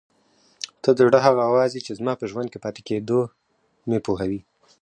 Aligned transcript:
ته 0.81 0.89
د 0.93 0.99
زړه 1.07 1.19
هغه 1.25 1.41
اواز 1.49 1.71
یې 1.75 1.81
چې 1.87 1.91
زما 1.99 2.13
په 2.17 2.25
ژوندي 2.31 2.57
پاتې 2.63 2.81
کېدو 2.89 3.19
مې 3.87 3.99
پوهوي. 4.05 4.41